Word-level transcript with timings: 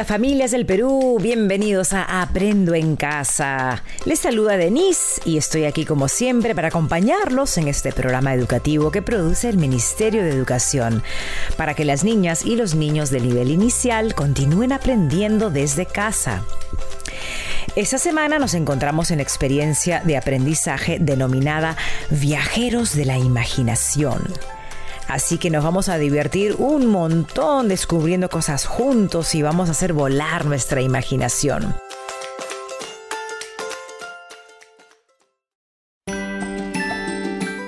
Hola 0.00 0.06
familias 0.06 0.52
del 0.52 0.64
Perú, 0.64 1.18
bienvenidos 1.20 1.92
a 1.92 2.22
Aprendo 2.22 2.74
en 2.74 2.96
Casa. 2.96 3.84
Les 4.06 4.18
saluda 4.18 4.56
Denise 4.56 5.20
y 5.26 5.36
estoy 5.36 5.66
aquí 5.66 5.84
como 5.84 6.08
siempre 6.08 6.54
para 6.54 6.68
acompañarlos 6.68 7.58
en 7.58 7.68
este 7.68 7.92
programa 7.92 8.32
educativo 8.32 8.90
que 8.90 9.02
produce 9.02 9.50
el 9.50 9.58
Ministerio 9.58 10.22
de 10.22 10.30
Educación, 10.30 11.02
para 11.58 11.74
que 11.74 11.84
las 11.84 12.02
niñas 12.02 12.46
y 12.46 12.56
los 12.56 12.74
niños 12.74 13.10
de 13.10 13.20
nivel 13.20 13.50
inicial 13.50 14.14
continúen 14.14 14.72
aprendiendo 14.72 15.50
desde 15.50 15.84
casa. 15.84 16.46
Esta 17.76 17.98
semana 17.98 18.38
nos 18.38 18.54
encontramos 18.54 19.10
en 19.10 19.20
experiencia 19.20 20.00
de 20.02 20.16
aprendizaje 20.16 20.96
denominada 20.98 21.76
Viajeros 22.08 22.96
de 22.96 23.04
la 23.04 23.18
Imaginación. 23.18 24.22
Así 25.10 25.38
que 25.38 25.50
nos 25.50 25.64
vamos 25.64 25.88
a 25.88 25.98
divertir 25.98 26.54
un 26.58 26.86
montón 26.86 27.66
descubriendo 27.66 28.28
cosas 28.28 28.64
juntos 28.64 29.34
y 29.34 29.42
vamos 29.42 29.68
a 29.68 29.72
hacer 29.72 29.92
volar 29.92 30.44
nuestra 30.44 30.82
imaginación. 30.82 31.74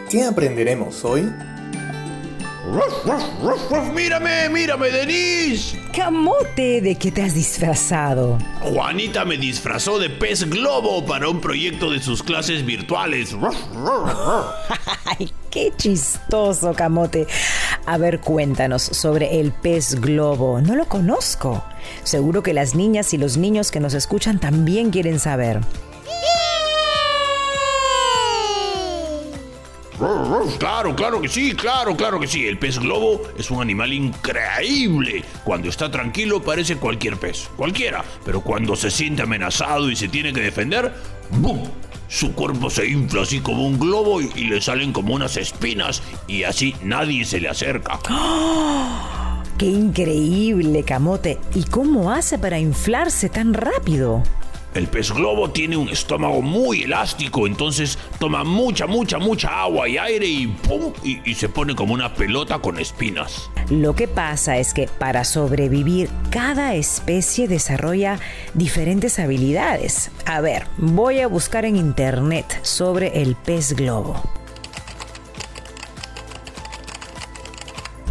¿Qué 0.09 0.23
aprenderemos 0.23 1.05
hoy? 1.05 1.29
Mírame, 3.95 4.49
mírame, 4.49 4.91
Denise. 4.91 5.79
Camote, 5.95 6.81
¿de 6.81 6.95
qué 6.97 7.11
te 7.13 7.23
has 7.23 7.35
disfrazado? 7.35 8.39
Juanita 8.61 9.25
me 9.25 9.37
disfrazó 9.37 9.99
de 9.99 10.09
pez 10.09 10.49
globo 10.49 11.05
para 11.05 11.29
un 11.29 11.41
proyecto 11.41 11.91
de 11.91 12.01
sus 12.01 12.23
clases 12.23 12.65
virtuales. 12.65 13.37
Ay, 15.05 15.31
qué 15.51 15.73
chistoso, 15.77 16.73
Camote. 16.73 17.27
A 17.85 17.99
ver, 17.99 18.21
cuéntanos 18.21 18.83
sobre 18.83 19.41
el 19.41 19.53
pez 19.53 20.01
globo. 20.01 20.61
No 20.61 20.75
lo 20.75 20.87
conozco. 20.87 21.63
Seguro 22.05 22.43
que 22.43 22.55
las 22.55 22.75
niñas 22.75 23.13
y 23.13 23.19
los 23.19 23.37
niños 23.37 23.71
que 23.71 23.81
nos 23.81 23.93
escuchan 23.93 24.39
también 24.39 24.91
quieren 24.91 25.19
saber. 25.19 25.61
Claro, 30.59 30.95
claro 30.97 31.21
que 31.21 31.29
sí, 31.29 31.53
claro, 31.53 31.97
claro 31.97 32.19
que 32.19 32.27
sí. 32.27 32.47
El 32.47 32.59
pez 32.59 32.79
globo 32.79 33.23
es 33.39 33.51
un 33.51 33.61
animal 33.61 33.93
increíble. 33.93 35.25
Cuando 35.45 35.69
está 35.69 35.91
tranquilo 35.91 36.43
parece 36.43 36.77
cualquier 36.77 37.17
pez, 37.19 37.49
cualquiera. 37.57 38.05
Pero 38.25 38.41
cuando 38.41 38.77
se 38.77 38.91
siente 38.91 39.23
amenazado 39.23 39.91
y 39.91 39.97
se 39.97 40.09
tiene 40.09 40.33
que 40.33 40.41
defender, 40.41 40.93
¡bum! 41.31 41.63
Su 42.09 42.33
cuerpo 42.35 42.69
se 42.69 42.87
infla 42.87 43.23
así 43.23 43.41
como 43.41 43.67
un 43.67 43.79
globo 43.79 44.21
y, 44.21 44.31
y 44.35 44.45
le 44.45 44.61
salen 44.61 44.93
como 44.93 45.15
unas 45.15 45.37
espinas 45.37 46.03
y 46.27 46.43
así 46.43 46.75
nadie 46.83 47.25
se 47.25 47.41
le 47.41 47.49
acerca. 47.49 47.99
¡Qué 49.57 49.67
increíble, 49.67 50.83
Camote! 50.83 51.39
¿Y 51.55 51.65
cómo 51.65 52.11
hace 52.11 52.39
para 52.39 52.59
inflarse 52.59 53.29
tan 53.29 53.55
rápido? 53.55 54.23
El 54.75 54.89
pez 54.89 55.13
globo 55.13 55.51
tiene 55.51 55.77
un 55.77 55.91
estómago 55.91 56.41
muy 56.41 56.85
elástico, 56.85 57.47
entonces 57.47 57.99
toma 58.19 58.43
mucha, 58.43 58.87
mucha, 58.87 59.19
mucha 59.19 59.63
agua 59.63 59.87
y 59.87 59.99
aire 59.99 60.27
y 60.27 60.47
¡pum! 60.47 60.93
Y, 61.05 61.35
se 61.35 61.49
pone 61.49 61.75
como 61.75 61.93
una 61.93 62.15
pelota 62.15 62.59
con 62.59 62.79
espinas. 62.79 63.51
Lo 63.69 63.95
que 63.95 64.09
pasa 64.09 64.57
es 64.59 64.73
que 64.73 64.89
para 64.99 65.25
sobrevivir 65.25 66.09
cada 66.31 66.75
especie 66.75 67.49
desarrolla 67.49 68.19
diferentes 68.55 69.19
habilidades. 69.19 70.11
A 70.25 70.41
ver, 70.41 70.67
voy 70.79 71.21
a 71.21 71.27
buscar 71.27 71.65
en 71.65 71.77
internet 71.77 72.61
sobre 72.63 73.21
el 73.21 73.35
pez 73.35 73.75
globo. 73.75 74.23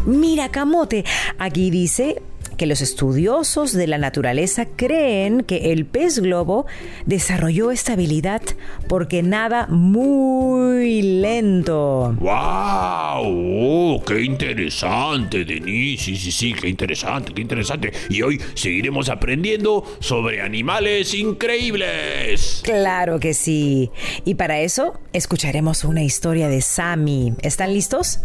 Mira, 0.06 0.50
Camote, 0.50 1.06
aquí 1.38 1.70
dice 1.70 2.22
que 2.62 2.68
los 2.68 2.82
estudiosos 2.82 3.74
de 3.74 3.88
la 3.88 3.98
naturaleza 3.98 4.68
creen 4.68 5.42
que 5.42 5.72
el 5.72 5.88
pez 5.88 6.20
globo 6.20 6.68
desarrolló 7.08 7.72
esta 7.72 7.94
habilidad 7.94 8.44
porque 8.88 9.24
nada 9.24 9.66
muy 9.66 11.02
lento. 11.02 12.16
¡Wow! 12.20 13.96
Oh, 13.96 14.04
¡Qué 14.06 14.22
interesante, 14.22 15.44
Denise! 15.44 16.04
Sí, 16.04 16.16
sí, 16.16 16.32
sí, 16.32 16.54
qué 16.54 16.70
interesante, 16.70 17.34
qué 17.34 17.42
interesante. 17.42 17.94
Y 18.10 18.22
hoy 18.22 18.40
seguiremos 18.54 19.10
aprendiendo 19.10 19.84
sobre 20.00 20.44
animales 20.44 21.16
increíbles. 21.16 22.62
Claro 22.64 23.20
que 23.20 23.34
sí. 23.34 23.90
Y 24.24 24.36
para 24.36 24.60
eso 24.60 25.00
escucharemos 25.14 25.84
una 25.84 26.04
historia 26.04 26.48
de 26.48 26.62
Sammy. 26.62 27.34
¿Están 27.42 27.74
listos? 27.74 28.20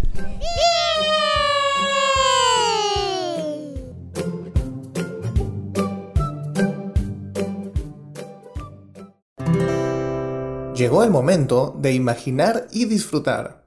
Llegó 10.77 11.03
el 11.05 11.11
momento 11.11 11.75
de 11.79 11.95
imaginar 11.95 12.67
y 12.71 12.85
disfrutar. 12.85 13.65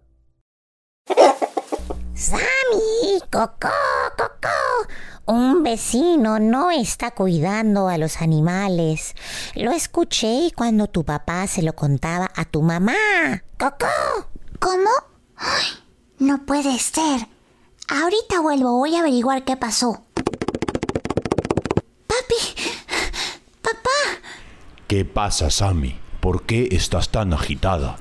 ¡Sammy! 2.14 3.20
¡Coco! 3.32 3.70
¡Coco! 4.16 4.48
Un 5.26 5.64
vecino 5.64 6.38
no 6.38 6.70
está 6.70 7.10
cuidando 7.10 7.88
a 7.88 7.98
los 7.98 8.22
animales. 8.22 9.16
Lo 9.56 9.72
escuché 9.72 10.52
cuando 10.56 10.86
tu 10.86 11.04
papá 11.04 11.48
se 11.48 11.64
lo 11.64 11.74
contaba 11.74 12.30
a 12.36 12.46
tu 12.46 12.62
mamá. 12.62 12.94
¡Coco! 13.58 13.88
¿Cómo? 14.60 14.92
Ay, 15.36 15.66
no 16.20 16.46
puede 16.46 16.78
ser. 16.78 17.28
Ahorita 17.88 18.40
vuelvo, 18.42 18.78
voy 18.78 18.96
a 18.96 19.00
averiguar 19.00 19.44
qué 19.46 19.58
pasó. 19.58 20.04
Papi, 22.06 22.70
papá. 23.64 24.22
¿Qué 24.88 25.06
pasa, 25.06 25.50
Sammy? 25.50 26.00
¿Por 26.20 26.44
qué 26.44 26.70
estás 26.72 27.10
tan 27.10 27.34
agitada? 27.34 27.98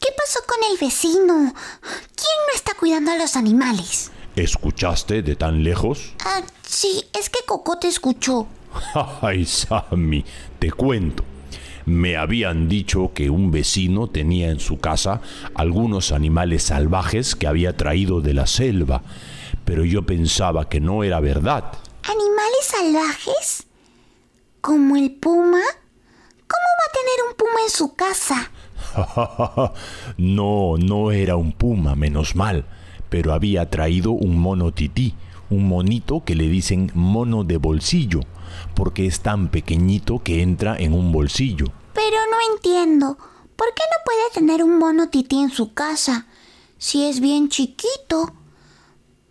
¿Qué 0.00 0.08
pasó 0.16 0.40
con 0.46 0.58
el 0.70 0.78
vecino? 0.78 1.52
¿Quién 1.82 2.38
no 2.48 2.54
está 2.54 2.72
cuidando 2.78 3.10
a 3.12 3.16
los 3.16 3.36
animales? 3.36 4.10
¿Escuchaste 4.36 5.22
de 5.22 5.36
tan 5.36 5.62
lejos? 5.62 6.14
Ah, 6.24 6.40
sí, 6.66 7.04
es 7.18 7.28
que 7.28 7.40
Coco 7.46 7.78
te 7.78 7.88
escuchó. 7.88 8.46
Ay, 9.20 9.44
Sammy, 9.44 10.24
te 10.58 10.72
cuento. 10.72 11.24
Me 11.84 12.16
habían 12.16 12.68
dicho 12.68 13.12
que 13.12 13.28
un 13.28 13.50
vecino 13.50 14.08
tenía 14.08 14.50
en 14.50 14.60
su 14.60 14.78
casa 14.78 15.20
algunos 15.54 16.12
animales 16.12 16.62
salvajes 16.62 17.34
que 17.34 17.46
había 17.46 17.76
traído 17.76 18.20
de 18.20 18.32
la 18.32 18.46
selva, 18.46 19.02
pero 19.64 19.84
yo 19.84 20.06
pensaba 20.06 20.68
que 20.68 20.80
no 20.80 21.04
era 21.04 21.20
verdad. 21.20 21.64
¿Animales 22.04 22.64
salvajes? 22.64 23.66
¿Como 24.60 24.96
el 24.96 25.10
puma? 25.10 25.60
¿Cómo 26.92 27.06
va 27.06 27.14
a 27.14 27.16
tener 27.16 27.28
un 27.28 27.36
puma 27.36 27.62
en 27.62 27.70
su 27.70 27.94
casa? 27.94 28.50
no, 30.16 30.76
no 30.78 31.12
era 31.12 31.36
un 31.36 31.52
puma, 31.52 31.94
menos 31.94 32.34
mal, 32.34 32.66
pero 33.08 33.32
había 33.32 33.70
traído 33.70 34.10
un 34.12 34.38
mono 34.38 34.72
tití, 34.72 35.14
un 35.50 35.68
monito 35.68 36.24
que 36.24 36.34
le 36.34 36.48
dicen 36.48 36.90
mono 36.94 37.44
de 37.44 37.56
bolsillo, 37.56 38.20
porque 38.74 39.06
es 39.06 39.20
tan 39.20 39.48
pequeñito 39.48 40.22
que 40.22 40.42
entra 40.42 40.76
en 40.76 40.92
un 40.92 41.12
bolsillo. 41.12 41.66
Pero 41.94 42.16
no 42.30 42.54
entiendo, 42.54 43.16
¿por 43.56 43.68
qué 43.74 43.82
no 43.90 44.04
puede 44.04 44.30
tener 44.34 44.62
un 44.62 44.78
mono 44.78 45.08
tití 45.08 45.38
en 45.38 45.50
su 45.50 45.72
casa? 45.74 46.26
Si 46.78 47.04
es 47.04 47.20
bien 47.20 47.48
chiquito. 47.48 48.32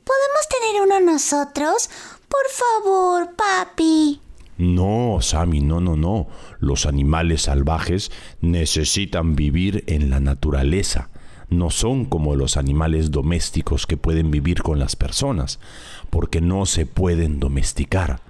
¿Podemos 0.04 0.48
tener 0.50 0.82
uno 0.82 1.12
nosotros? 1.12 1.90
Por 2.28 2.48
favor, 2.50 3.36
papi. 3.36 4.22
No, 4.58 5.18
Sammy, 5.22 5.60
no, 5.60 5.80
no, 5.80 5.96
no. 5.96 6.28
Los 6.62 6.86
animales 6.86 7.42
salvajes 7.42 8.12
necesitan 8.40 9.36
vivir 9.36 9.84
en 9.88 10.12
la 10.12 10.20
naturaleza. 10.20 11.10
No 11.50 11.72
son 11.72 12.06
como 12.06 12.36
los 12.36 12.56
animales 12.56 13.10
domésticos 13.10 13.88
que 13.88 13.98
pueden 13.98 14.30
vivir 14.30 14.62
con 14.62 14.78
las 14.78 14.96
personas, 14.96 15.60
porque 16.12 16.40
no 16.40 16.68
se 16.68 16.86
pueden 16.86 17.40
domesticar. 17.40 18.22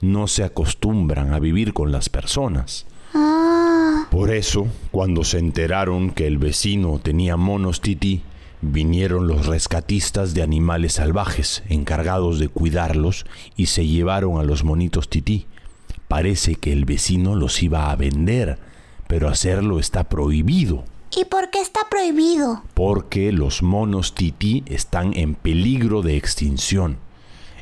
No 0.00 0.28
se 0.28 0.44
acostumbran 0.44 1.34
a 1.34 1.40
vivir 1.40 1.74
con 1.74 1.90
las 1.90 2.08
personas. 2.08 2.86
Ah, 3.12 4.06
Por 4.08 4.30
eso, 4.30 4.68
cuando 4.92 5.24
se 5.24 5.38
enteraron 5.38 6.10
que 6.10 6.28
el 6.28 6.38
vecino 6.38 7.00
tenía 7.00 7.36
monos 7.36 7.80
tití, 7.80 8.22
vinieron 8.62 9.26
los 9.26 9.46
rescatistas 9.46 10.32
de 10.32 10.42
animales 10.42 10.94
salvajes, 10.94 11.64
encargados 11.68 12.38
de 12.38 12.48
cuidarlos, 12.48 13.26
y 13.56 13.66
se 13.66 13.84
llevaron 13.86 14.38
a 14.38 14.44
los 14.44 14.62
monitos 14.62 15.08
tití. 15.08 15.46
Parece 16.10 16.56
que 16.56 16.72
el 16.72 16.86
vecino 16.86 17.36
los 17.36 17.62
iba 17.62 17.92
a 17.92 17.94
vender, 17.94 18.58
pero 19.06 19.28
hacerlo 19.28 19.78
está 19.78 20.08
prohibido, 20.08 20.84
¿y 21.16 21.24
por 21.26 21.50
qué 21.50 21.60
está 21.60 21.82
prohibido? 21.88 22.64
porque 22.74 23.30
los 23.30 23.62
monos 23.62 24.12
tití 24.16 24.64
están 24.66 25.16
en 25.16 25.36
peligro 25.36 26.02
de 26.02 26.16
extinción. 26.16 26.98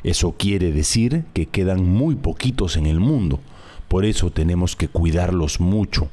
Eso 0.01 0.31
quiere 0.31 0.71
decir 0.71 1.25
que 1.35 1.45
quedan 1.45 1.85
muy 1.85 2.15
poquitos 2.15 2.75
en 2.75 2.87
el 2.87 2.99
mundo, 2.99 3.39
por 3.87 4.03
eso 4.03 4.31
tenemos 4.31 4.75
que 4.75 4.87
cuidarlos 4.87 5.59
mucho. 5.59 6.09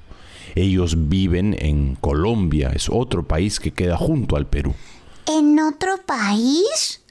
Ellos 0.55 1.09
viven 1.09 1.57
en 1.59 1.95
Colombia, 1.95 2.71
es 2.75 2.91
otro 2.91 3.27
país 3.27 3.61
que 3.61 3.73
queda 3.73 3.97
junto 3.97 4.37
al 4.37 4.47
Perú. 4.47 4.75
¿En 5.27 5.59
otro 5.59 6.03
país? 6.05 7.03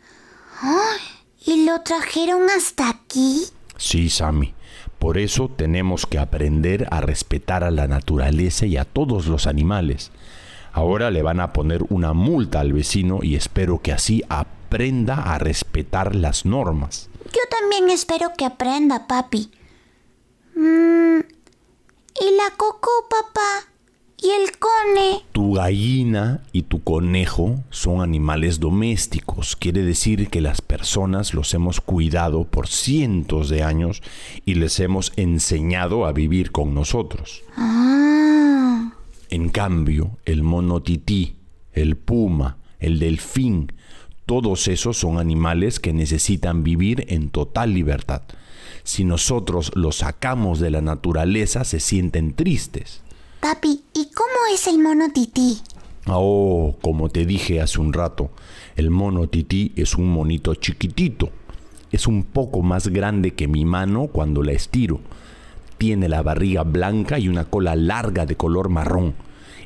¿Y 1.48 1.66
lo 1.66 1.82
trajeron 1.82 2.48
hasta 2.56 2.90
aquí? 2.90 3.42
Sí, 3.78 4.08
Sammy. 4.08 4.54
Por 5.00 5.18
eso 5.18 5.50
tenemos 5.50 6.06
que 6.06 6.18
aprender 6.18 6.88
a 6.92 7.02
respetar 7.02 7.64
a 7.64 7.72
la 7.72 7.88
naturaleza 7.88 8.66
y 8.66 8.78
a 8.78 8.86
todos 8.86 9.28
los 9.28 9.48
animales. 9.48 10.12
Ahora 10.72 11.12
le 11.12 11.22
van 11.22 11.40
a 11.40 11.54
poner 11.54 11.84
una 11.90 12.14
multa 12.14 12.60
al 12.60 12.74
vecino 12.74 13.20
y 13.22 13.36
espero 13.36 13.82
que 13.82 13.94
así 13.94 14.24
aprenda 14.30 15.34
a 15.34 15.38
respetar 15.38 16.16
las 16.16 16.46
normas. 16.46 17.10
Yo 17.26 17.42
también 17.50 17.90
espero 17.90 18.32
que 18.38 18.46
aprenda, 18.46 19.08
papi. 19.08 19.52
Mm, 20.56 21.20
¿Y 21.20 22.36
la 22.38 22.56
coco, 22.58 22.90
papá? 23.10 23.75
¿Y 24.18 24.30
el 24.30 24.58
cone? 24.58 25.24
Tu 25.32 25.54
gallina 25.54 26.42
y 26.52 26.64
tu 26.64 26.84
conejo 26.84 27.64
son 27.70 28.02
animales 28.02 28.60
domésticos. 28.60 29.56
Quiere 29.56 29.84
decir 29.84 30.30
que 30.30 30.42
las 30.42 30.62
personas 30.62 31.34
los 31.34 31.54
hemos 31.54 31.82
cuidado 31.82 32.46
por 32.46 32.68
cientos 32.68 33.50
de 33.50 33.64
años 33.64 34.02
y 34.46 34.56
les 34.56 34.80
hemos 34.80 35.12
enseñado 35.18 36.06
a 36.06 36.14
vivir 36.14 36.52
con 36.52 36.74
nosotros. 36.74 37.44
Ah. 37.58 38.94
En 39.30 39.50
cambio, 39.50 40.18
el 40.26 40.44
mono 40.44 40.82
tití, 40.82 41.36
el 41.74 41.98
puma, 41.98 42.58
el 42.80 43.00
delfín, 43.00 43.72
todos 44.26 44.68
esos 44.68 44.98
son 44.98 45.20
animales 45.20 45.80
que 45.80 45.94
necesitan 45.94 46.64
vivir 46.64 47.06
en 47.10 47.30
total 47.30 47.74
libertad. 47.74 48.24
Si 48.84 49.04
nosotros 49.04 49.72
los 49.76 49.98
sacamos 49.98 50.60
de 50.60 50.72
la 50.72 50.82
naturaleza, 50.82 51.64
se 51.64 51.80
sienten 51.80 52.34
tristes. 52.34 53.02
Papi, 53.40 53.84
¿y 53.96 54.12
cómo 54.14 54.54
es 54.54 54.68
el 54.68 54.80
mono 54.80 55.10
tití? 55.12 55.62
Oh, 56.08 56.76
como 56.82 57.10
te 57.10 57.26
dije 57.26 57.62
hace 57.62 57.80
un 57.80 57.94
rato, 57.94 58.30
el 58.76 58.92
mono 58.92 59.28
tití 59.28 59.72
es 59.76 59.96
un 59.96 60.08
monito 60.10 60.54
chiquitito. 60.54 61.32
Es 61.92 62.06
un 62.06 62.24
poco 62.24 62.62
más 62.62 62.90
grande 62.90 63.34
que 63.34 63.48
mi 63.48 63.64
mano 63.64 64.08
cuando 64.08 64.44
la 64.44 64.52
estiro. 64.52 65.00
Tiene 65.78 66.10
la 66.10 66.22
barriga 66.22 66.64
blanca 66.64 67.20
y 67.20 67.30
una 67.30 67.46
cola 67.46 67.76
larga 67.76 68.26
de 68.26 68.36
color 68.36 68.70
marrón. 68.70 69.16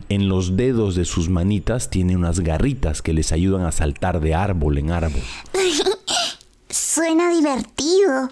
En 0.09 0.29
los 0.29 0.55
dedos 0.55 0.95
de 0.95 1.05
sus 1.05 1.29
manitas 1.29 1.89
tiene 1.89 2.15
unas 2.15 2.39
garritas 2.39 3.01
que 3.01 3.13
les 3.13 3.31
ayudan 3.31 3.65
a 3.65 3.71
saltar 3.71 4.19
de 4.19 4.35
árbol 4.35 4.77
en 4.77 4.91
árbol. 4.91 5.21
Suena 6.69 7.31
divertido. 7.31 8.29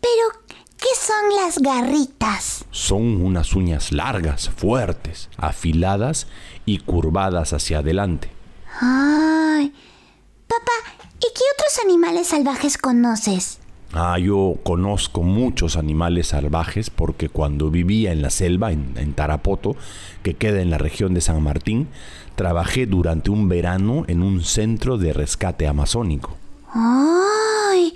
Pero, 0.00 0.43
¿qué 0.84 0.90
son 1.00 1.42
las 1.42 1.58
garritas? 1.60 2.66
Son 2.70 3.22
unas 3.22 3.54
uñas 3.54 3.90
largas, 3.90 4.50
fuertes, 4.50 5.30
afiladas 5.38 6.26
y 6.66 6.78
curvadas 6.78 7.54
hacia 7.54 7.78
adelante. 7.78 8.28
Ay. 8.80 9.72
Papá, 10.46 10.72
¿y 11.16 11.20
qué 11.20 11.42
otros 11.54 11.78
animales 11.82 12.28
salvajes 12.28 12.76
conoces? 12.76 13.60
Ah, 13.94 14.18
yo 14.18 14.56
conozco 14.62 15.22
muchos 15.22 15.76
animales 15.76 16.28
salvajes 16.28 16.90
porque 16.90 17.30
cuando 17.30 17.70
vivía 17.70 18.12
en 18.12 18.20
la 18.20 18.28
selva, 18.28 18.70
en, 18.70 18.94
en, 18.98 19.14
Tarapoto, 19.14 19.76
que 20.22 20.34
queda 20.34 20.60
en 20.60 20.68
la 20.68 20.78
región 20.78 21.14
de 21.14 21.22
San 21.22 21.42
Martín, 21.42 21.88
trabajé 22.34 22.84
durante 22.84 23.30
un 23.30 23.48
verano 23.48 24.04
en 24.06 24.22
un 24.22 24.42
centro 24.42 24.98
de 24.98 25.14
rescate 25.14 25.66
amazónico. 25.66 26.36
¡Ay! 26.74 27.94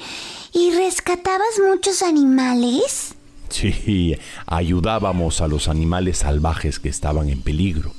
¿Y 0.59 0.73
rescatabas 0.73 1.61
muchos 1.65 2.03
animales? 2.03 3.15
Sí, 3.49 4.17
ayudábamos 4.45 5.41
a 5.41 5.47
los 5.47 5.69
animales 5.69 6.19
salvajes 6.19 6.81
que 6.81 6.89
estaban 6.89 7.29
en 7.29 7.43
peligro. 7.43 7.93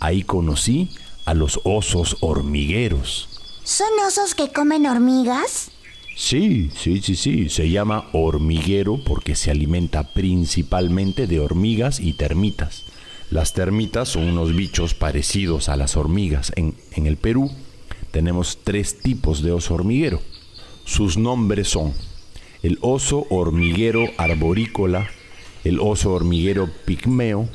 Ahí 0.00 0.22
conocí 0.22 0.88
a 1.26 1.34
los 1.34 1.60
osos 1.62 2.16
hormigueros. 2.20 3.28
¿Son 3.64 3.88
osos 4.06 4.34
que 4.34 4.50
comen 4.50 4.86
hormigas? 4.86 5.72
Sí, 6.16 6.70
sí, 6.74 7.02
sí, 7.02 7.16
sí. 7.16 7.50
Se 7.50 7.68
llama 7.68 8.08
hormiguero 8.14 9.04
porque 9.04 9.36
se 9.36 9.50
alimenta 9.50 10.14
principalmente 10.14 11.26
de 11.26 11.38
hormigas 11.38 12.00
y 12.00 12.14
termitas. 12.14 12.84
Las 13.30 13.52
termitas 13.52 14.08
son 14.08 14.26
unos 14.26 14.56
bichos 14.56 14.94
parecidos 14.94 15.68
a 15.68 15.76
las 15.76 15.98
hormigas. 15.98 16.50
En, 16.56 16.74
en 16.92 17.06
el 17.06 17.18
Perú 17.18 17.50
tenemos 18.10 18.60
tres 18.64 19.00
tipos 19.00 19.42
de 19.42 19.52
oso 19.52 19.74
hormiguero. 19.74 20.22
Sus 20.84 21.16
nombres 21.16 21.68
son 21.68 21.94
el 22.62 22.78
oso 22.80 23.26
hormiguero 23.30 24.04
arborícola, 24.18 25.08
el 25.64 25.80
oso 25.80 26.12
hormiguero 26.12 26.70
pigmeo 26.84 27.48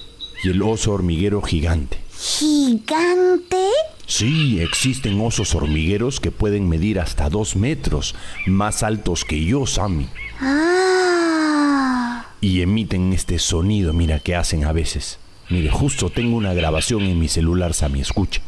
y 0.44 0.50
el 0.50 0.62
oso 0.62 0.94
hormiguero 0.94 1.42
gigante. 1.42 2.00
¿Gigante? 2.18 3.69
Sí, 4.07 4.62
existen 4.62 5.19
osos 5.19 5.56
hormigueros 5.56 6.19
que 6.19 6.31
pueden 6.31 6.69
medir 6.69 7.00
hasta 7.00 7.30
dos 7.30 7.56
metros, 7.56 8.16
más 8.45 8.83
altos 8.83 9.25
que 9.25 9.44
yo, 9.44 9.66
Sammy. 9.66 10.07
Ah. 10.39 12.27
Y 12.39 12.62
emiten 12.62 13.13
este 13.13 13.39
sonido, 13.39 13.94
mira, 13.94 14.19
que 14.19 14.36
hacen 14.36 14.66
a 14.66 14.72
veces. 14.72 15.18
Mire, 15.50 15.69
justo 15.69 16.10
tengo 16.10 16.38
una 16.38 16.54
grabación 16.54 17.01
en 17.04 17.19
mi 17.19 17.27
celular, 17.27 17.74
Sammy, 17.74 18.01
escucha. 18.01 18.42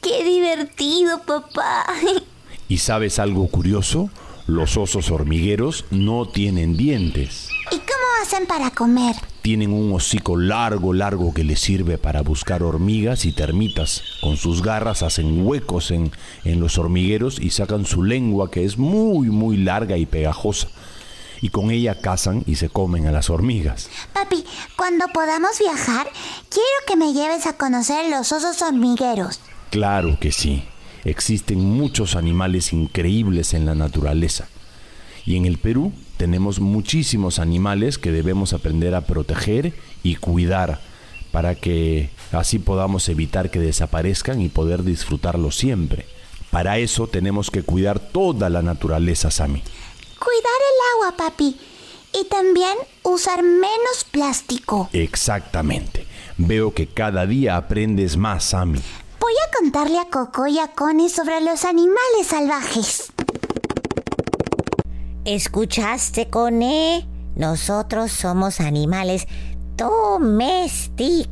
¡Qué 0.00 0.24
papá! 1.26 1.86
¿Y 2.68 2.78
sabes 2.78 3.18
algo 3.18 3.48
curioso? 3.48 4.10
Los 4.46 4.76
osos 4.76 5.10
hormigueros 5.10 5.84
no 5.90 6.26
tienen 6.26 6.76
dientes. 6.76 7.48
¿Y 7.70 7.76
cómo 7.76 8.22
hacen 8.22 8.46
para 8.46 8.70
comer? 8.70 9.14
Tienen 9.42 9.72
un 9.72 9.92
hocico 9.92 10.36
largo, 10.36 10.92
largo 10.92 11.32
que 11.32 11.44
les 11.44 11.60
sirve 11.60 11.98
para 11.98 12.22
buscar 12.22 12.62
hormigas 12.62 13.24
y 13.24 13.32
termitas. 13.32 14.02
Con 14.20 14.36
sus 14.36 14.62
garras 14.62 15.02
hacen 15.02 15.46
huecos 15.46 15.90
en, 15.90 16.10
en 16.44 16.60
los 16.60 16.78
hormigueros 16.78 17.38
y 17.40 17.50
sacan 17.50 17.86
su 17.86 18.02
lengua 18.02 18.50
que 18.50 18.64
es 18.64 18.76
muy, 18.76 19.28
muy 19.28 19.56
larga 19.56 19.96
y 19.96 20.06
pegajosa. 20.06 20.68
Y 21.40 21.48
con 21.50 21.70
ella 21.70 22.00
cazan 22.00 22.42
y 22.46 22.56
se 22.56 22.68
comen 22.68 23.06
a 23.06 23.12
las 23.12 23.30
hormigas. 23.30 23.88
Papi, 24.12 24.44
cuando 24.76 25.06
podamos 25.08 25.58
viajar, 25.58 26.08
quiero 26.48 26.66
que 26.86 26.96
me 26.96 27.12
lleves 27.14 27.46
a 27.46 27.54
conocer 27.54 28.10
los 28.10 28.30
osos 28.32 28.60
hormigueros. 28.62 29.40
Claro 29.70 30.18
que 30.20 30.32
sí. 30.32 30.64
Existen 31.04 31.58
muchos 31.60 32.16
animales 32.16 32.72
increíbles 32.72 33.54
en 33.54 33.66
la 33.66 33.74
naturaleza. 33.74 34.48
Y 35.24 35.36
en 35.36 35.46
el 35.46 35.58
Perú 35.58 35.92
tenemos 36.16 36.60
muchísimos 36.60 37.38
animales 37.38 37.98
que 37.98 38.12
debemos 38.12 38.52
aprender 38.52 38.94
a 38.94 39.02
proteger 39.02 39.72
y 40.02 40.16
cuidar 40.16 40.80
para 41.32 41.54
que 41.54 42.10
así 42.32 42.58
podamos 42.58 43.08
evitar 43.08 43.50
que 43.50 43.60
desaparezcan 43.60 44.40
y 44.40 44.48
poder 44.48 44.82
disfrutarlos 44.82 45.56
siempre. 45.56 46.06
Para 46.50 46.78
eso 46.78 47.06
tenemos 47.06 47.50
que 47.50 47.62
cuidar 47.62 48.00
toda 48.00 48.50
la 48.50 48.62
naturaleza, 48.62 49.30
Sami. 49.30 49.62
Cuidar 50.18 50.60
el 50.70 51.08
agua, 51.08 51.16
papi. 51.16 51.56
Y 52.12 52.24
también 52.24 52.76
usar 53.04 53.42
menos 53.42 54.04
plástico. 54.10 54.90
Exactamente. 54.92 56.06
Veo 56.36 56.74
que 56.74 56.88
cada 56.88 57.24
día 57.26 57.56
aprendes 57.56 58.16
más, 58.16 58.44
Sami. 58.44 58.80
Voy 59.30 59.38
a 59.38 59.50
contarle 59.56 60.00
a 60.00 60.06
Coco 60.06 60.48
y 60.48 60.58
a 60.58 60.66
Connie 60.74 61.08
sobre 61.08 61.40
los 61.40 61.64
animales 61.64 62.26
salvajes. 62.26 63.12
¿Escuchaste, 65.24 66.28
Cone? 66.28 67.08
Nosotros 67.36 68.10
somos 68.10 68.58
animales 68.58 69.28
domésticos. 69.76 71.22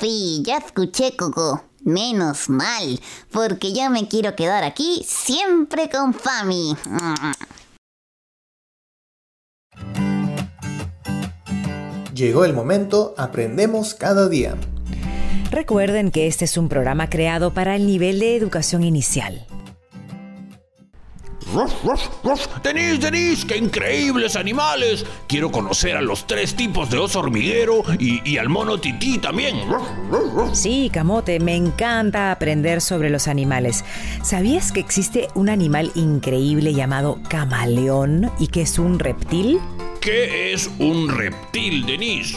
Sí, 0.00 0.42
ya 0.46 0.56
escuché, 0.56 1.14
Coco. 1.14 1.62
Menos 1.82 2.48
mal, 2.48 2.98
porque 3.30 3.74
yo 3.74 3.90
me 3.90 4.08
quiero 4.08 4.34
quedar 4.34 4.64
aquí 4.64 5.04
siempre 5.06 5.90
con 5.90 6.14
Fami. 6.14 6.74
Llegó 12.14 12.46
el 12.46 12.54
momento, 12.54 13.14
aprendemos 13.18 13.92
cada 13.92 14.30
día. 14.30 14.56
Recuerden 15.52 16.10
que 16.10 16.28
este 16.28 16.46
es 16.46 16.56
un 16.56 16.70
programa 16.70 17.10
creado 17.10 17.52
para 17.52 17.76
el 17.76 17.86
nivel 17.86 18.20
de 18.20 18.36
educación 18.36 18.82
inicial. 18.82 19.46
¡Ruff, 21.52 21.84
ruff, 21.84 22.08
ruff! 22.24 22.46
¡Denis, 22.62 22.98
Denis! 22.98 23.44
¡Qué 23.44 23.58
increíbles 23.58 24.34
animales! 24.36 25.04
Quiero 25.28 25.52
conocer 25.52 25.94
a 25.94 26.00
los 26.00 26.26
tres 26.26 26.54
tipos 26.54 26.88
de 26.88 26.96
oso 26.96 27.20
hormiguero 27.20 27.82
y, 27.98 28.26
y 28.26 28.38
al 28.38 28.48
mono 28.48 28.80
tití 28.80 29.18
también. 29.18 29.56
Sí, 30.54 30.90
Camote, 30.90 31.38
me 31.38 31.54
encanta 31.54 32.32
aprender 32.32 32.80
sobre 32.80 33.10
los 33.10 33.28
animales. 33.28 33.84
¿Sabías 34.22 34.72
que 34.72 34.80
existe 34.80 35.28
un 35.34 35.50
animal 35.50 35.92
increíble 35.94 36.72
llamado 36.72 37.20
camaleón 37.28 38.30
y 38.38 38.46
que 38.46 38.62
es 38.62 38.78
un 38.78 38.98
reptil? 38.98 39.60
¿Qué 40.00 40.54
es 40.54 40.70
un 40.78 41.10
reptil, 41.10 41.84
Denis? 41.84 42.34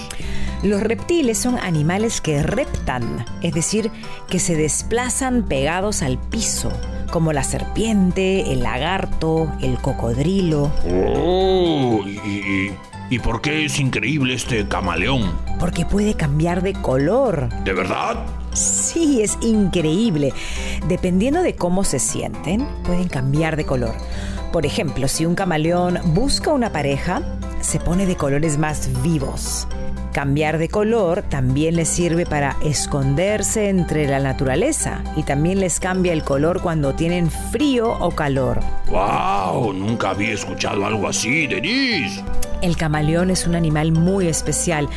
Los 0.63 0.81
reptiles 0.81 1.37
son 1.37 1.57
animales 1.59 2.21
que 2.21 2.41
reptan, 2.41 3.25
es 3.41 3.53
decir, 3.53 3.91
que 4.27 4.39
se 4.39 4.55
desplazan 4.55 5.43
pegados 5.43 6.01
al 6.01 6.17
piso, 6.17 6.71
como 7.11 7.33
la 7.33 7.43
serpiente, 7.43 8.51
el 8.51 8.63
lagarto, 8.63 9.51
el 9.61 9.77
cocodrilo. 9.77 10.71
Oh, 10.89 12.01
¿y, 12.05 12.17
y, 12.17 12.75
y 13.09 13.19
por 13.19 13.41
qué 13.41 13.65
es 13.65 13.79
increíble 13.79 14.33
este 14.33 14.67
camaleón? 14.67 15.33
Porque 15.59 15.85
puede 15.85 16.15
cambiar 16.15 16.63
de 16.63 16.73
color. 16.73 17.49
¿De 17.63 17.73
verdad? 17.73 18.25
Sí, 18.53 19.21
es 19.21 19.37
increíble. 19.41 20.33
Dependiendo 20.87 21.41
de 21.41 21.55
cómo 21.55 21.83
se 21.83 21.99
sienten, 21.99 22.65
pueden 22.83 23.07
cambiar 23.07 23.57
de 23.57 23.65
color. 23.65 23.93
Por 24.51 24.65
ejemplo, 24.65 25.07
si 25.07 25.25
un 25.25 25.35
camaleón 25.35 25.99
busca 26.13 26.51
una 26.51 26.71
pareja, 26.71 27.21
se 27.59 27.79
pone 27.79 28.05
de 28.05 28.15
colores 28.15 28.57
más 28.57 28.89
vivos. 29.03 29.67
Cambiar 30.15 30.59
de 30.59 30.69
color 30.69 31.23
también 31.23 31.75
les 31.75 31.89
sirve 31.89 32.25
para 32.25 32.55
esconderse 32.63 33.67
entre 33.67 34.07
la 34.07 34.21
naturaleza 34.21 35.03
y 35.17 35.23
también 35.23 35.59
les 35.59 35.81
cambia 35.81 36.13
el 36.13 36.23
color 36.23 36.61
cuando 36.61 36.95
tienen 36.95 37.29
frío 37.29 37.91
o 37.99 38.11
calor. 38.11 38.61
¡Wow! 38.87 39.73
Nunca 39.73 40.11
había 40.11 40.31
escuchado 40.31 40.85
algo 40.85 41.09
así, 41.09 41.47
Denise. 41.47 42.23
El 42.61 42.77
camaleón 42.77 43.29
es 43.29 43.45
un 43.45 43.55
animal 43.55 43.91
muy 43.91 44.27
especial, 44.27 44.87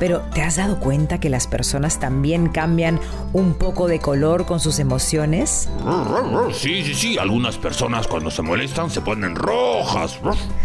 pero 0.00 0.22
¿te 0.34 0.42
has 0.42 0.56
dado 0.56 0.80
cuenta 0.80 1.20
que 1.20 1.30
las 1.30 1.46
personas 1.46 2.00
también 2.00 2.48
cambian 2.48 2.98
un 3.32 3.54
poco 3.54 3.86
de 3.86 4.00
color 4.00 4.44
con 4.44 4.58
sus 4.58 4.80
emociones? 4.80 5.68
Sí, 6.52 6.82
sí, 6.82 6.94
sí. 6.94 7.16
Algunas 7.16 7.58
personas 7.58 8.08
cuando 8.08 8.28
se 8.28 8.42
molestan 8.42 8.90
se 8.90 9.00
ponen 9.00 9.36
rojas. 9.36 10.18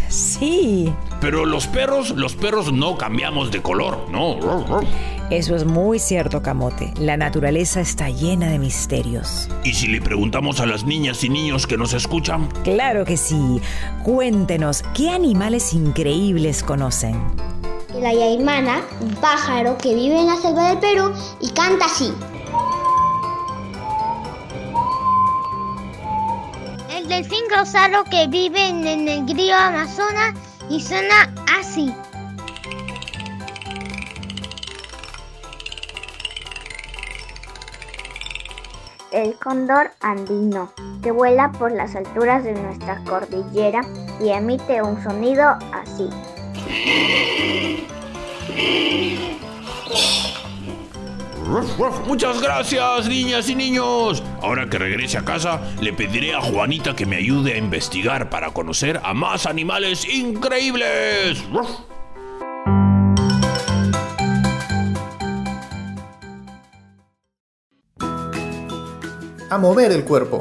Sí. 0.08 0.92
Pero 1.22 1.46
los 1.46 1.68
perros, 1.68 2.12
los 2.12 2.36
perros 2.36 2.72
no 2.72 2.98
cambiamos 2.98 3.52
de 3.52 3.62
color, 3.62 4.08
no. 4.10 4.40
Eso 5.30 5.56
es 5.56 5.66
muy 5.66 6.00
cierto, 6.00 6.42
Camote. 6.42 6.94
La 6.98 7.18
naturaleza 7.18 7.82
está 7.82 8.10
llena 8.10 8.50
de 8.50 8.58
misterios. 8.58 9.50
¿Y 9.64 9.74
si 9.74 9.88
le 9.88 10.02
preguntamos 10.02 10.60
a 10.60 10.66
las 10.66 10.86
niñas 10.86 11.24
y 11.24 11.30
niños 11.30 11.68
que 11.68 11.78
nos 11.78 11.94
escuchan? 11.94 12.48
Claro 12.64 13.04
que 13.04 13.18
sí. 13.18 13.62
Cuéntenos, 14.04 14.84
¿qué 14.96 15.10
animales 15.10 15.74
increíbles 15.74 16.64
conocen? 16.64 17.22
La 17.94 18.14
yaimana, 18.14 18.82
un 19.02 19.14
pájaro 19.16 19.78
que 19.78 19.94
vive 19.94 20.20
en 20.20 20.28
la 20.28 20.38
selva 20.38 20.70
del 20.70 20.80
Perú 20.80 21.12
y 21.42 21.50
canta 21.52 21.86
así. 21.86 22.14
El 26.96 27.08
delfín 27.10 27.44
rosado 27.56 28.04
que 28.06 28.28
vive 28.28 28.68
en 28.68 29.08
el 29.08 29.28
río 29.28 29.56
Amazonas 29.56 30.34
y 30.70 30.80
suena 30.80 31.34
así. 31.58 31.94
El 39.12 39.36
cóndor 39.40 39.90
andino, 40.02 40.72
que 41.02 41.12
vuela 41.12 41.52
por 41.52 41.72
las 41.72 41.96
alturas 41.96 42.44
de 42.44 42.54
nuestra 42.54 43.04
cordillera 43.04 43.82
y 44.22 44.30
emite 44.30 44.84
un 44.84 45.02
sonido 45.04 45.58
así. 45.74 46.10
Muchas 52.06 52.42
gracias, 52.42 53.08
niñas 53.08 53.50
y 53.50 53.56
niños. 53.56 54.24
Ahora 54.42 54.70
que 54.70 54.78
regrese 54.78 55.18
a 55.18 55.26
casa, 55.26 55.62
le 55.82 55.94
pediré 55.94 56.36
a 56.36 56.42
Juanita 56.42 56.96
que 56.96 57.06
me 57.06 57.16
ayude 57.16 57.54
a 57.54 57.58
investigar 57.58 58.30
para 58.30 58.52
conocer 58.52 59.00
a 59.04 59.14
más 59.14 59.46
animales 59.46 60.06
increíbles. 60.06 61.44
A 69.50 69.58
mover 69.58 69.92
el 69.92 70.04
cuerpo. 70.04 70.40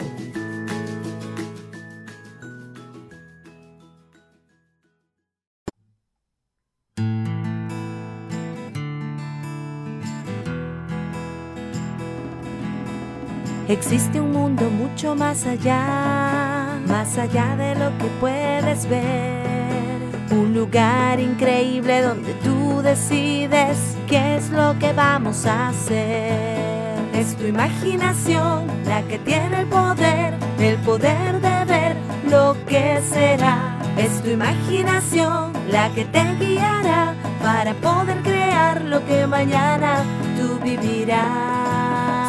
Existe 13.68 14.18
un 14.18 14.32
mundo 14.32 14.70
mucho 14.70 15.14
más 15.14 15.44
allá, 15.44 16.80
más 16.86 17.18
allá 17.18 17.54
de 17.54 17.74
lo 17.74 17.90
que 17.98 18.06
puedes 18.18 18.88
ver. 18.88 20.00
Un 20.30 20.54
lugar 20.54 21.20
increíble 21.20 22.00
donde 22.00 22.32
tú 22.42 22.80
decides 22.80 23.76
qué 24.08 24.36
es 24.36 24.48
lo 24.48 24.74
que 24.78 24.94
vamos 24.94 25.44
a 25.44 25.68
hacer. 25.68 26.98
Es 27.12 27.36
tu 27.36 27.44
imaginación 27.44 28.68
la 28.86 29.02
que 29.02 29.18
tiene 29.18 29.60
el 29.60 29.66
poder, 29.66 30.32
el 30.58 30.78
poder 30.78 31.38
de 31.38 31.64
ver 31.66 31.96
lo 32.30 32.56
que 32.66 33.02
será. 33.02 33.78
Es 33.98 34.22
tu 34.22 34.30
imaginación 34.30 35.52
la 35.70 35.90
que 35.90 36.06
te 36.06 36.24
guiará 36.36 37.12
para 37.42 37.74
poder 37.74 38.16
crear 38.22 38.80
lo 38.80 39.04
que 39.04 39.26
mañana 39.26 40.04
tú 40.38 40.58
vivirás. 40.64 41.57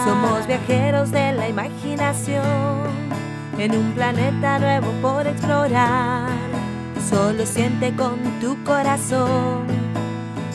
Somos 0.05 0.47
viajeros 0.47 1.11
de 1.11 1.33
la 1.33 1.49
imaginación 1.49 2.43
en 3.57 3.75
un 3.75 3.91
planeta 3.91 4.59
nuevo 4.59 4.91
por 5.01 5.27
explorar. 5.27 6.29
Solo 7.09 7.45
siente 7.45 7.93
con 7.95 8.17
tu 8.39 8.61
corazón, 8.63 9.65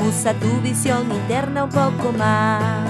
usa 0.09 0.33
tu 0.35 0.61
visión 0.63 1.11
interna 1.13 1.65
un 1.65 1.71
poco 1.71 2.13
más. 2.17 2.89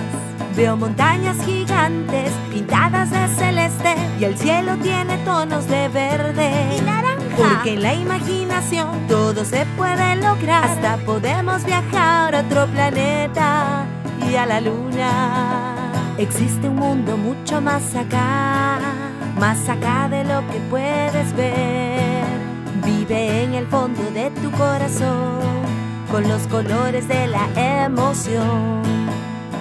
Veo 0.57 0.77
montañas 0.77 1.37
gigantes 1.45 2.31
pintadas 2.53 3.11
de 3.11 3.27
celeste 3.35 3.95
y 4.21 4.25
el 4.25 4.39
cielo 4.39 4.77
tiene 4.77 5.19
tonos 5.25 5.67
de 5.67 5.89
verde 5.89 6.77
y 6.79 6.81
naranja. 6.83 7.25
Porque 7.37 7.73
en 7.73 7.83
la 7.83 7.95
imaginación 7.95 9.09
todo 9.09 9.45
se 9.45 9.67
puede 9.77 10.17
lograr. 10.17 10.65
Hasta 10.65 10.99
podemos 10.99 11.65
viajar 11.65 12.35
a 12.37 12.41
otro 12.41 12.67
planeta 12.69 13.87
y 14.31 14.37
a 14.37 14.47
la 14.47 14.61
luna. 14.61 15.84
Existe 16.17 16.69
un 16.69 16.77
mundo 16.77 17.17
mucho 17.17 17.61
más 17.61 17.97
acá, 17.97 18.79
más 19.37 19.69
acá 19.69 20.09
de 20.09 20.23
lo 20.23 20.47
que 20.49 20.61
puedes 20.71 21.35
ver. 21.35 22.25
Vive 22.85 23.43
en 23.43 23.55
el 23.55 23.67
fondo 23.67 24.01
de 24.13 24.31
tu 24.31 24.53
corazón, 24.53 25.41
con 26.13 26.29
los 26.29 26.47
colores 26.47 27.09
de 27.09 27.27
la 27.27 27.49
emoción. 27.85 28.83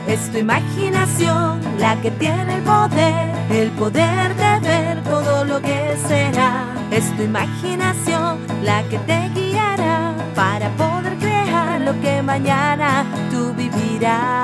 Es 0.07 0.31
tu 0.31 0.38
imaginación 0.38 1.60
la 1.79 2.00
que 2.01 2.12
tiene 2.12 2.57
el 2.57 2.62
poder, 2.62 3.31
el 3.50 3.72
poder 3.72 4.36
de 4.36 4.60
ver 4.60 5.03
todo 5.03 5.43
lo 5.45 5.60
que 5.60 5.98
será. 6.07 6.65
Es 6.91 7.12
tu 7.17 7.24
imaginación 7.24 8.38
la 8.62 8.83
que 8.83 9.00
te 9.00 9.29
guiará 9.29 10.13
para 10.36 10.69
poder 10.72 11.17
crear 11.17 11.81
lo 11.81 12.00
que 12.00 12.22
mañana 12.22 13.05
tú 13.31 13.55
vivirás. 13.55 14.43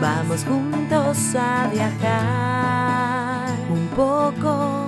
Vamos 0.00 0.44
juntos 0.44 1.34
a 1.34 1.68
viajar 1.72 3.48
un 3.68 3.88
poco 3.88 4.86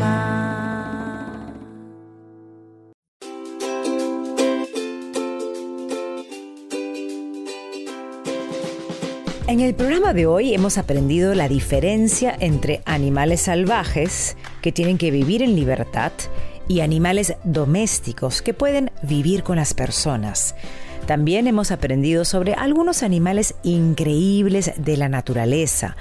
más. 0.00 0.32
En 9.46 9.60
el 9.60 9.76
programa 9.76 10.12
de 10.12 10.26
hoy 10.26 10.52
hemos 10.52 10.76
aprendido 10.76 11.36
la 11.36 11.46
diferencia 11.48 12.36
entre 12.40 12.82
animales 12.84 13.42
salvajes 13.42 14.36
que 14.60 14.72
tienen 14.72 14.98
que 14.98 15.12
vivir 15.12 15.42
en 15.42 15.54
libertad 15.54 16.10
y 16.66 16.80
animales 16.80 17.36
domésticos 17.44 18.42
que 18.42 18.54
pueden 18.54 18.90
vivir 19.02 19.44
con 19.44 19.56
las 19.56 19.72
personas. 19.72 20.56
También 21.06 21.46
hemos 21.46 21.70
aprendido 21.70 22.24
sobre 22.24 22.54
algunos 22.54 23.02
animales 23.02 23.54
increíbles 23.62 24.72
de 24.76 24.96
la 24.96 25.08
naturaleza, 25.08 25.96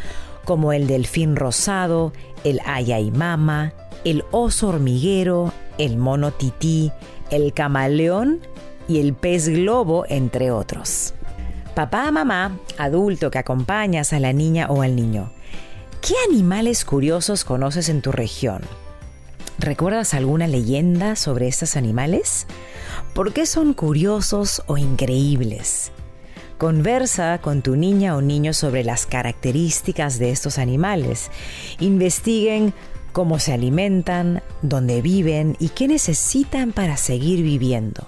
como 0.46 0.74
el 0.74 0.88
delfín 0.88 1.36
rosado, 1.36 2.14
el 2.44 2.60
ayaimama, 2.66 3.74
el 4.04 4.24
oso 4.32 4.70
hormiguero, 4.70 5.54
el 5.78 5.98
mono 5.98 6.32
tití, 6.32 6.92
el 7.30 7.54
camaleón 7.54 8.40
y 8.88 9.00
el 9.00 9.14
pez 9.14 9.50
globo, 9.50 10.06
entre 10.08 10.52
otros. 10.52 11.14
Papá, 11.76 12.12
mamá, 12.12 12.60
adulto 12.78 13.32
que 13.32 13.40
acompañas 13.40 14.14
a 14.14 14.20
la 14.20 14.34
niña 14.34 14.68
o 14.70 14.82
al 14.82 14.96
niño, 14.96 15.32
¿qué 16.02 16.14
animales 16.30 16.84
curiosos 16.84 17.44
conoces 17.44 17.90
en 17.90 18.02
tu 18.02 18.12
región? 18.12 18.62
¿Recuerdas 19.58 20.14
alguna 20.14 20.48
leyenda 20.48 21.16
sobre 21.16 21.48
estos 21.48 21.78
animales? 21.78 22.48
¿Por 23.14 23.34
qué 23.34 23.46
son 23.46 23.74
curiosos 23.74 24.64
o 24.68 24.78
increíbles? 24.78 25.92
Conversa 26.58 27.40
con 27.42 27.62
tu 27.62 27.76
niña 27.76 28.16
o 28.16 28.22
niño 28.22 28.54
sobre 28.54 28.86
las 28.86 29.06
características 29.06 30.18
de 30.18 30.32
estos 30.32 30.58
animales. 30.58 31.30
Investiguen 31.82 32.74
cómo 33.12 33.38
se 33.38 33.52
alimentan, 33.52 34.42
dónde 34.62 35.02
viven 35.02 35.58
y 35.60 35.70
qué 35.70 35.90
necesitan 35.90 36.72
para 36.72 36.96
seguir 36.96 37.44
viviendo. 37.44 38.08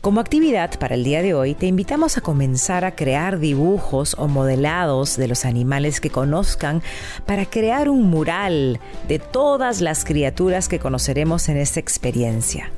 Como 0.00 0.20
actividad 0.20 0.78
para 0.78 0.94
el 0.94 1.04
día 1.04 1.20
de 1.20 1.34
hoy, 1.34 1.54
te 1.54 1.66
invitamos 1.66 2.16
a 2.16 2.22
comenzar 2.22 2.86
a 2.86 2.96
crear 2.96 3.38
dibujos 3.38 4.16
o 4.16 4.28
modelados 4.28 5.18
de 5.18 5.28
los 5.28 5.44
animales 5.44 6.00
que 6.00 6.08
conozcan 6.08 6.82
para 7.26 7.44
crear 7.44 7.90
un 7.90 8.08
mural 8.08 8.80
de 9.08 9.18
todas 9.18 9.82
las 9.82 10.06
criaturas 10.06 10.70
que 10.70 10.78
conoceremos 10.78 11.50
en 11.50 11.58
esta 11.58 11.80
experiencia. 11.80 12.72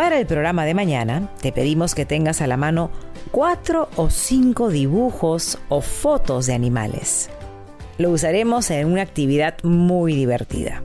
Para 0.00 0.18
el 0.18 0.24
programa 0.24 0.64
de 0.64 0.72
mañana, 0.72 1.28
te 1.42 1.52
pedimos 1.52 1.94
que 1.94 2.06
tengas 2.06 2.40
a 2.40 2.46
la 2.46 2.56
mano 2.56 2.90
cuatro 3.30 3.90
o 3.96 4.08
cinco 4.08 4.70
dibujos 4.70 5.58
o 5.68 5.82
fotos 5.82 6.46
de 6.46 6.54
animales. 6.54 7.28
Lo 7.98 8.08
usaremos 8.08 8.70
en 8.70 8.90
una 8.90 9.02
actividad 9.02 9.62
muy 9.62 10.14
divertida. 10.14 10.82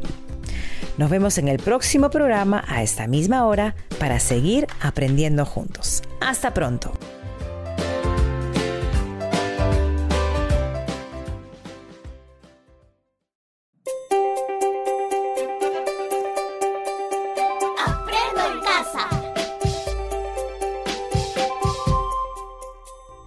Nos 0.98 1.10
vemos 1.10 1.38
en 1.38 1.48
el 1.48 1.60
próximo 1.60 2.10
programa 2.10 2.65
a 2.67 2.84
esta 2.84 3.07
misma 3.07 3.45
hora 3.45 3.74
para 4.01 4.19
seguir 4.19 4.67
aprendiendo 4.81 5.45
juntos. 5.45 6.03
Hasta 6.19 6.53
pronto. 6.53 6.91